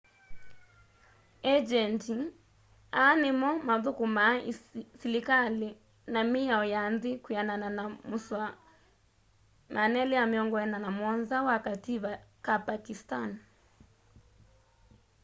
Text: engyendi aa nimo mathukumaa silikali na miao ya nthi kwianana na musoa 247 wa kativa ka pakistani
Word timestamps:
engyendi 1.51 2.15
aa 3.01 3.13
nimo 3.23 3.49
mathukumaa 3.67 4.33
silikali 4.99 5.69
na 6.13 6.19
miao 6.33 6.63
ya 6.73 6.81
nthi 6.93 7.11
kwianana 7.23 7.67
na 7.77 7.83
musoa 8.09 8.49
247 9.73 11.47
wa 11.47 11.55
kativa 11.65 12.11
ka 12.45 12.53
pakistani 12.67 13.37